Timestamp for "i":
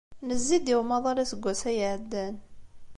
0.73-0.75